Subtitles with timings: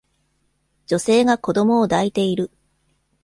[0.87, 2.49] 女性が子供を抱いている